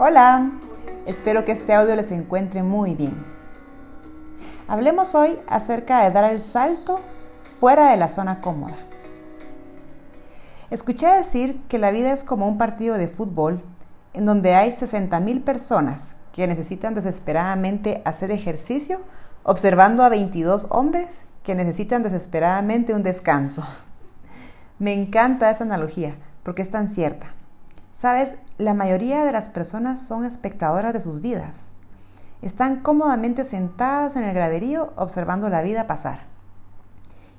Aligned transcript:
Hola, 0.00 0.52
espero 1.06 1.44
que 1.44 1.50
este 1.50 1.74
audio 1.74 1.96
les 1.96 2.12
encuentre 2.12 2.62
muy 2.62 2.94
bien. 2.94 3.16
Hablemos 4.68 5.16
hoy 5.16 5.40
acerca 5.48 6.04
de 6.04 6.12
dar 6.12 6.30
el 6.32 6.40
salto 6.40 7.00
fuera 7.58 7.90
de 7.90 7.96
la 7.96 8.08
zona 8.08 8.40
cómoda. 8.40 8.76
Escuché 10.70 11.08
decir 11.08 11.60
que 11.66 11.80
la 11.80 11.90
vida 11.90 12.12
es 12.12 12.22
como 12.22 12.46
un 12.46 12.58
partido 12.58 12.96
de 12.96 13.08
fútbol 13.08 13.60
en 14.12 14.24
donde 14.24 14.54
hay 14.54 14.70
60.000 14.70 15.42
personas 15.42 16.14
que 16.32 16.46
necesitan 16.46 16.94
desesperadamente 16.94 18.00
hacer 18.04 18.30
ejercicio 18.30 19.00
observando 19.42 20.04
a 20.04 20.10
22 20.10 20.68
hombres 20.70 21.22
que 21.42 21.56
necesitan 21.56 22.04
desesperadamente 22.04 22.94
un 22.94 23.02
descanso. 23.02 23.64
Me 24.78 24.92
encanta 24.92 25.50
esa 25.50 25.64
analogía 25.64 26.14
porque 26.44 26.62
es 26.62 26.70
tan 26.70 26.88
cierta. 26.88 27.34
Sabes, 28.00 28.36
la 28.58 28.74
mayoría 28.74 29.24
de 29.24 29.32
las 29.32 29.48
personas 29.48 30.00
son 30.00 30.24
espectadoras 30.24 30.92
de 30.92 31.00
sus 31.00 31.20
vidas. 31.20 31.66
Están 32.42 32.80
cómodamente 32.80 33.44
sentadas 33.44 34.14
en 34.14 34.22
el 34.22 34.36
graderío 34.36 34.92
observando 34.94 35.48
la 35.48 35.62
vida 35.62 35.88
pasar. 35.88 36.20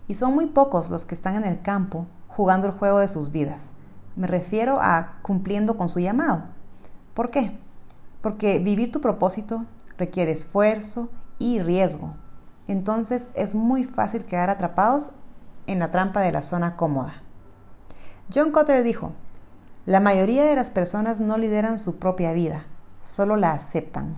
Y 0.10 0.16
son 0.16 0.36
muy 0.36 0.48
pocos 0.48 0.90
los 0.90 1.06
que 1.06 1.16
están 1.16 1.38
en 1.38 1.46
el 1.46 1.62
campo 1.62 2.08
jugando 2.28 2.68
el 2.68 2.74
juego 2.74 3.00
de 3.00 3.08
sus 3.08 3.32
vidas. 3.32 3.70
Me 4.18 4.28
refiero 4.28 4.80
a 4.82 5.20
cumpliendo 5.22 5.78
con 5.78 5.88
su 5.88 6.02
llamado. 6.02 6.44
¿Por 7.14 7.32
qué? 7.32 7.58
Porque 8.22 8.60
vivir 8.60 8.92
tu 8.92 9.00
propósito 9.00 9.64
requiere 9.98 10.34
esfuerzo 10.34 11.10
y 11.38 11.62
riesgo. 11.62 12.16
Entonces 12.68 13.32
es 13.34 13.56
muy 13.56 13.86
fácil 13.86 14.26
quedar 14.26 14.50
atrapados 14.50 15.14
en 15.68 15.80
la 15.80 15.90
trampa 15.90 16.20
de 16.20 16.34
la 16.34 16.42
zona 16.42 16.76
cómoda. 16.76 17.14
John 18.30 18.52
Cotter 18.52 18.84
dijo, 18.84 19.14
la 19.86 20.00
mayoría 20.00 20.46
de 20.46 20.56
las 20.56 20.70
personas 20.70 21.20
no 21.20 21.38
lideran 21.38 21.80
su 21.80 21.98
propia 21.98 22.34
vida, 22.34 22.66
solo 23.02 23.36
la 23.36 23.54
aceptan. 23.54 24.18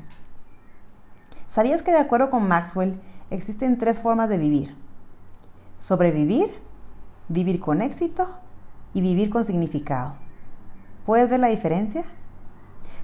¿Sabías 1.47 1.83
que 1.83 1.91
de 1.91 1.99
acuerdo 1.99 2.29
con 2.29 2.47
Maxwell 2.47 2.99
existen 3.29 3.77
tres 3.77 3.99
formas 3.99 4.29
de 4.29 4.37
vivir? 4.37 4.75
Sobrevivir, 5.77 6.49
vivir 7.27 7.59
con 7.59 7.81
éxito 7.81 8.27
y 8.93 9.01
vivir 9.01 9.29
con 9.29 9.45
significado. 9.45 10.15
¿Puedes 11.05 11.29
ver 11.29 11.39
la 11.39 11.47
diferencia? 11.47 12.03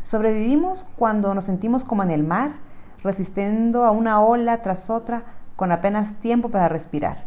Sobrevivimos 0.02 0.86
cuando 0.96 1.34
nos 1.36 1.46
sentimos 1.46 1.84
como 1.84 2.04
en 2.04 2.12
el 2.12 2.24
mar, 2.24 2.56
resistiendo 3.04 3.86
a 3.86 3.92
una 3.92 4.22
ola 4.22 4.62
tras 4.62 4.90
otra 4.90 5.24
con 5.56 5.72
apenas 5.72 6.20
tiempo 6.20 6.50
para 6.50 6.70
respirar, 6.70 7.26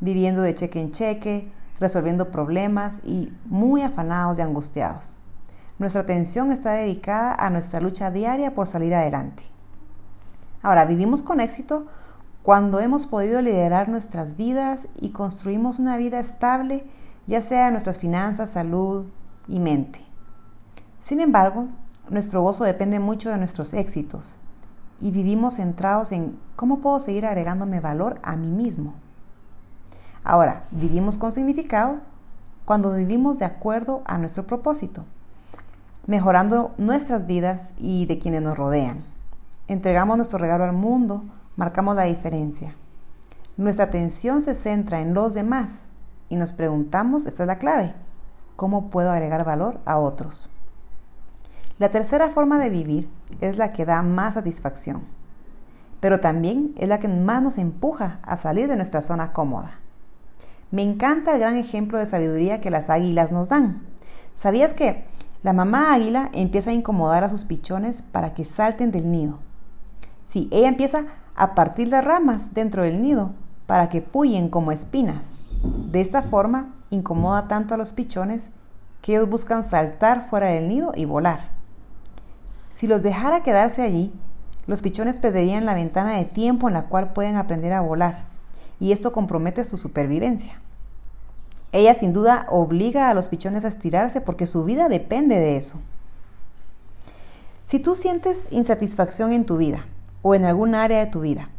viviendo 0.00 0.42
de 0.42 0.54
cheque 0.54 0.80
en 0.80 0.92
cheque, 0.92 1.52
resolviendo 1.78 2.30
problemas 2.30 3.00
y 3.04 3.32
muy 3.44 3.82
afanados 3.82 4.38
y 4.38 4.42
angustiados. 4.42 5.16
Nuestra 5.78 6.02
atención 6.02 6.52
está 6.52 6.72
dedicada 6.72 7.34
a 7.34 7.50
nuestra 7.50 7.80
lucha 7.80 8.10
diaria 8.10 8.54
por 8.54 8.66
salir 8.66 8.94
adelante. 8.94 9.42
Ahora, 10.62 10.86
vivimos 10.86 11.22
con 11.22 11.40
éxito 11.40 11.86
cuando 12.42 12.80
hemos 12.80 13.06
podido 13.06 13.42
liderar 13.42 13.88
nuestras 13.88 14.36
vidas 14.36 14.88
y 15.00 15.10
construimos 15.10 15.78
una 15.78 15.96
vida 15.96 16.18
estable, 16.18 16.86
ya 17.26 17.42
sea 17.42 17.66
en 17.66 17.74
nuestras 17.74 17.98
finanzas, 17.98 18.50
salud 18.50 19.06
y 19.48 19.60
mente. 19.60 20.00
Sin 21.00 21.20
embargo, 21.20 21.68
nuestro 22.08 22.42
gozo 22.42 22.64
depende 22.64 23.00
mucho 23.00 23.30
de 23.30 23.38
nuestros 23.38 23.74
éxitos 23.74 24.36
y 25.00 25.10
vivimos 25.10 25.56
centrados 25.56 26.12
en 26.12 26.38
cómo 26.56 26.80
puedo 26.80 27.00
seguir 27.00 27.26
agregándome 27.26 27.80
valor 27.80 28.18
a 28.22 28.36
mí 28.36 28.48
mismo. 28.48 28.94
Ahora, 30.28 30.64
vivimos 30.72 31.18
con 31.18 31.30
significado 31.30 32.00
cuando 32.64 32.92
vivimos 32.92 33.38
de 33.38 33.44
acuerdo 33.44 34.02
a 34.06 34.18
nuestro 34.18 34.44
propósito, 34.44 35.04
mejorando 36.08 36.74
nuestras 36.78 37.28
vidas 37.28 37.74
y 37.78 38.06
de 38.06 38.18
quienes 38.18 38.42
nos 38.42 38.58
rodean. 38.58 39.04
Entregamos 39.68 40.16
nuestro 40.16 40.40
regalo 40.40 40.64
al 40.64 40.72
mundo, 40.72 41.22
marcamos 41.54 41.94
la 41.94 42.02
diferencia. 42.02 42.74
Nuestra 43.56 43.84
atención 43.84 44.42
se 44.42 44.56
centra 44.56 44.98
en 44.98 45.14
los 45.14 45.32
demás 45.32 45.84
y 46.28 46.34
nos 46.34 46.52
preguntamos, 46.52 47.26
esta 47.26 47.44
es 47.44 47.46
la 47.46 47.60
clave, 47.60 47.94
¿cómo 48.56 48.90
puedo 48.90 49.12
agregar 49.12 49.44
valor 49.44 49.78
a 49.84 49.98
otros? 49.98 50.50
La 51.78 51.90
tercera 51.90 52.30
forma 52.30 52.58
de 52.58 52.70
vivir 52.70 53.08
es 53.40 53.58
la 53.58 53.72
que 53.72 53.86
da 53.86 54.02
más 54.02 54.34
satisfacción, 54.34 55.04
pero 56.00 56.18
también 56.18 56.74
es 56.78 56.88
la 56.88 56.98
que 56.98 57.06
más 57.06 57.42
nos 57.42 57.58
empuja 57.58 58.18
a 58.24 58.36
salir 58.36 58.66
de 58.66 58.74
nuestra 58.74 59.02
zona 59.02 59.32
cómoda. 59.32 59.85
Me 60.72 60.82
encanta 60.82 61.32
el 61.32 61.38
gran 61.38 61.56
ejemplo 61.56 61.98
de 61.98 62.06
sabiduría 62.06 62.60
que 62.60 62.70
las 62.70 62.90
águilas 62.90 63.30
nos 63.30 63.48
dan. 63.48 63.82
¿Sabías 64.34 64.74
que 64.74 65.04
la 65.42 65.52
mamá 65.52 65.94
águila 65.94 66.28
empieza 66.34 66.70
a 66.70 66.74
incomodar 66.74 67.22
a 67.22 67.30
sus 67.30 67.44
pichones 67.44 68.02
para 68.02 68.34
que 68.34 68.44
salten 68.44 68.90
del 68.90 69.10
nido? 69.10 69.38
Sí, 70.24 70.48
ella 70.50 70.68
empieza 70.68 71.06
a 71.36 71.54
partir 71.54 71.88
las 71.88 72.04
ramas 72.04 72.52
dentro 72.52 72.82
del 72.82 73.00
nido 73.00 73.32
para 73.68 73.88
que 73.88 74.02
puyen 74.02 74.48
como 74.48 74.72
espinas. 74.72 75.38
De 75.62 76.00
esta 76.00 76.22
forma, 76.22 76.74
incomoda 76.90 77.46
tanto 77.46 77.74
a 77.74 77.76
los 77.76 77.92
pichones 77.92 78.50
que 79.02 79.12
ellos 79.12 79.28
buscan 79.28 79.62
saltar 79.62 80.28
fuera 80.28 80.46
del 80.46 80.68
nido 80.68 80.92
y 80.96 81.04
volar. 81.04 81.50
Si 82.70 82.88
los 82.88 83.02
dejara 83.02 83.44
quedarse 83.44 83.82
allí, 83.82 84.12
los 84.66 84.82
pichones 84.82 85.20
perderían 85.20 85.64
la 85.64 85.74
ventana 85.74 86.14
de 86.14 86.24
tiempo 86.24 86.66
en 86.66 86.74
la 86.74 86.86
cual 86.86 87.12
pueden 87.12 87.36
aprender 87.36 87.72
a 87.72 87.80
volar 87.80 88.25
y 88.80 88.92
esto 88.92 89.12
compromete 89.12 89.64
su 89.64 89.76
supervivencia. 89.76 90.60
Ella 91.72 91.94
sin 91.94 92.12
duda 92.12 92.46
obliga 92.50 93.10
a 93.10 93.14
los 93.14 93.28
pichones 93.28 93.64
a 93.64 93.68
estirarse 93.68 94.20
porque 94.20 94.46
su 94.46 94.64
vida 94.64 94.88
depende 94.88 95.38
de 95.38 95.56
eso. 95.56 95.78
Si 97.64 97.80
tú 97.80 97.96
sientes 97.96 98.46
insatisfacción 98.50 99.32
en 99.32 99.44
tu 99.44 99.56
vida 99.56 99.86
o 100.22 100.34
en 100.34 100.44
algún 100.44 100.74
área 100.74 101.04
de 101.04 101.10
tu 101.10 101.20
vida, 101.20 101.50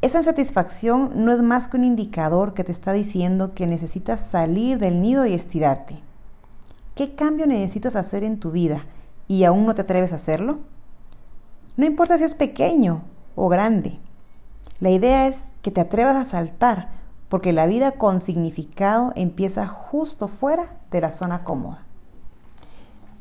esa 0.00 0.18
insatisfacción 0.18 1.24
no 1.24 1.32
es 1.32 1.42
más 1.42 1.66
que 1.66 1.76
un 1.76 1.84
indicador 1.84 2.54
que 2.54 2.62
te 2.62 2.70
está 2.70 2.92
diciendo 2.92 3.54
que 3.54 3.66
necesitas 3.66 4.20
salir 4.20 4.78
del 4.78 5.00
nido 5.00 5.26
y 5.26 5.34
estirarte. 5.34 5.96
¿Qué 6.94 7.14
cambio 7.14 7.46
necesitas 7.46 7.96
hacer 7.96 8.22
en 8.22 8.38
tu 8.38 8.52
vida 8.52 8.86
y 9.26 9.44
aún 9.44 9.66
no 9.66 9.74
te 9.74 9.82
atreves 9.82 10.12
a 10.12 10.16
hacerlo? 10.16 10.60
No 11.76 11.86
importa 11.86 12.18
si 12.18 12.24
es 12.24 12.34
pequeño 12.34 13.02
o 13.34 13.48
grande, 13.48 13.98
la 14.80 14.90
idea 14.90 15.26
es 15.26 15.50
que 15.60 15.72
te 15.72 15.80
atrevas 15.80 16.14
a 16.14 16.24
saltar, 16.24 16.88
porque 17.28 17.52
la 17.52 17.66
vida 17.66 17.92
con 17.92 18.20
significado 18.20 19.12
empieza 19.16 19.66
justo 19.66 20.28
fuera 20.28 20.76
de 20.90 21.00
la 21.00 21.10
zona 21.10 21.42
cómoda. 21.42 21.84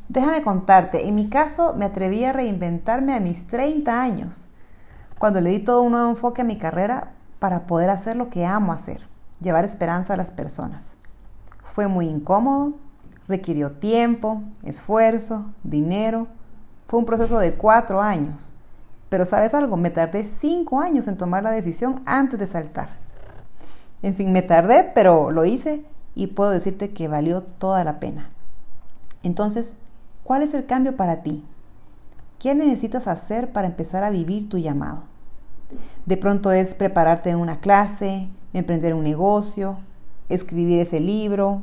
Déjame 0.07 0.43
contarte, 0.43 1.07
en 1.07 1.15
mi 1.15 1.29
caso 1.29 1.73
me 1.73 1.85
atreví 1.85 2.23
a 2.23 2.31
reinventarme 2.31 3.13
a 3.13 3.19
mis 3.19 3.47
30 3.47 4.01
años, 4.01 4.47
cuando 5.17 5.41
le 5.41 5.49
di 5.49 5.59
todo 5.59 5.81
un 5.81 5.93
nuevo 5.93 6.09
enfoque 6.09 6.43
a 6.43 6.45
mi 6.45 6.57
carrera 6.57 7.13
para 7.39 7.65
poder 7.65 7.89
hacer 7.89 8.15
lo 8.15 8.29
que 8.29 8.45
amo 8.45 8.71
hacer, 8.71 9.07
llevar 9.41 9.65
esperanza 9.65 10.13
a 10.13 10.17
las 10.17 10.31
personas. 10.31 10.95
Fue 11.73 11.87
muy 11.87 12.07
incómodo, 12.07 12.75
requirió 13.27 13.71
tiempo, 13.73 14.43
esfuerzo, 14.63 15.47
dinero, 15.63 16.27
fue 16.87 16.99
un 16.99 17.05
proceso 17.05 17.39
de 17.39 17.55
cuatro 17.55 18.01
años 18.01 18.56
pero 19.09 19.25
sabes 19.25 19.53
algo, 19.53 19.77
me 19.77 19.89
tardé 19.89 20.23
cinco 20.23 20.81
años 20.81 21.07
en 21.07 21.17
tomar 21.17 21.43
la 21.43 21.51
decisión 21.51 22.01
antes 22.05 22.39
de 22.39 22.47
saltar. 22.47 22.89
En 24.01 24.15
fin, 24.15 24.31
me 24.31 24.41
tardé, 24.41 24.83
pero 24.83 25.31
lo 25.31 25.45
hice 25.45 25.85
y 26.15 26.27
puedo 26.27 26.51
decirte 26.51 26.91
que 26.91 27.07
valió 27.07 27.43
toda 27.43 27.83
la 27.83 27.99
pena. 27.99 28.31
Entonces, 29.23 29.75
¿cuál 30.23 30.41
es 30.41 30.53
el 30.53 30.65
cambio 30.65 30.95
para 30.95 31.23
ti? 31.23 31.43
¿Qué 32.39 32.53
necesitas 32.53 33.07
hacer 33.07 33.51
para 33.51 33.67
empezar 33.67 34.03
a 34.03 34.09
vivir 34.09 34.49
tu 34.49 34.57
llamado? 34.57 35.03
De 36.05 36.17
pronto 36.17 36.51
es 36.51 36.75
prepararte 36.75 37.29
en 37.29 37.37
una 37.37 37.59
clase, 37.59 38.29
emprender 38.53 38.93
un 38.93 39.03
negocio, 39.03 39.79
escribir 40.29 40.79
ese 40.79 40.99
libro, 40.99 41.61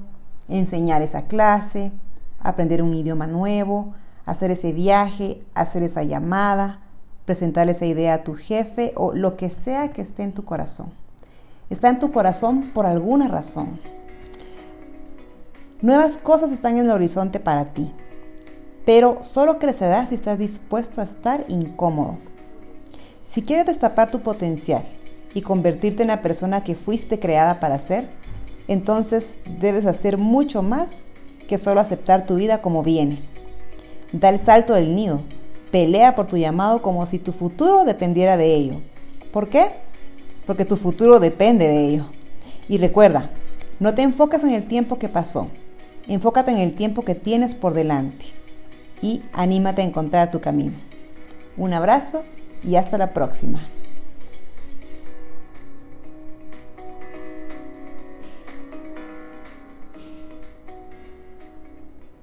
enseñar 0.49 1.03
esa 1.03 1.23
clase, 1.23 1.93
aprender 2.41 2.83
un 2.83 2.93
idioma 2.95 3.27
nuevo, 3.27 3.95
hacer 4.27 4.51
ese 4.51 4.73
viaje, 4.73 5.43
hacer 5.55 5.83
esa 5.83 6.03
llamada, 6.03 6.81
presentarle 7.25 7.73
esa 7.73 7.87
idea 7.87 8.15
a 8.15 8.25
tu 8.25 8.35
jefe 8.35 8.93
o 8.97 9.12
lo 9.15 9.37
que 9.37 9.50
sea 9.50 9.93
que 9.93 10.03
esté 10.03 10.23
en 10.23 10.32
tu 10.32 10.44
corazón. 10.44 10.93
Está 11.71 11.88
en 11.88 11.99
tu 11.99 12.12
corazón 12.12 12.71
por 12.75 12.87
alguna 12.87 13.29
razón. 13.29 13.81
Nuevas 15.81 16.17
cosas 16.17 16.53
están 16.53 16.76
en 16.76 16.87
el 16.87 16.91
horizonte 16.91 17.41
para 17.41 17.73
ti, 17.73 17.93
pero 18.87 19.23
solo 19.23 19.59
crecerás 19.59 20.11
si 20.11 20.15
estás 20.15 20.38
dispuesto 20.38 21.00
a 21.00 21.05
estar 21.05 21.44
incómodo. 21.49 22.19
Si 23.27 23.43
quieres 23.43 23.67
destapar 23.67 24.11
tu 24.11 24.20
potencial 24.20 24.82
y 25.35 25.43
convertirte 25.43 26.03
en 26.03 26.09
la 26.09 26.23
persona 26.23 26.62
que 26.62 26.75
fuiste 26.75 27.19
creada 27.19 27.61
para 27.61 27.79
ser, 27.79 28.09
entonces 28.69 29.35
debes 29.61 29.87
hacer 29.87 30.19
mucho 30.19 30.62
más 30.62 31.05
que 31.49 31.59
solo 31.59 31.81
aceptar 31.81 32.27
tu 32.27 32.37
vida 32.37 32.61
como 32.62 32.82
viene. 32.82 33.19
Da 34.12 34.29
el 34.29 34.38
salto 34.38 34.75
del 34.75 34.94
nido, 34.94 35.23
Pelea 35.75 36.15
por 36.15 36.29
tu 36.29 36.37
llamado 36.37 36.82
como 36.82 37.05
si 37.05 37.19
tu 37.19 37.32
futuro 37.32 37.82
dependiera 37.82 38.37
de 38.37 38.55
ello. 38.55 38.81
¿Por 39.32 39.49
qué? 39.49 39.73
Porque 40.47 40.65
tu 40.65 40.76
futuro 40.76 41.19
depende 41.19 41.67
de 41.67 41.88
ello. 41.88 42.06
Y 42.69 42.79
recuerda, 42.79 43.31
no 43.81 43.93
te 43.93 44.03
enfocas 44.03 44.44
en 44.44 44.50
el 44.50 44.69
tiempo 44.69 45.00
que 45.00 45.09
pasó, 45.09 45.49
enfócate 46.06 46.53
en 46.53 46.59
el 46.59 46.76
tiempo 46.76 47.05
que 47.05 47.17
tienes 47.17 47.56
por 47.56 47.75
delante. 47.75 48.25
y 49.03 49.21
anímate 49.32 49.82
a 49.82 49.85
encontrar 49.85 50.31
tu 50.31 50.41
camino. 50.41 50.75
Un 51.56 51.73
abrazo 51.73 52.23
y 52.62 52.77
hasta 52.77 52.97
la 52.97 53.11
próxima. 53.11 53.59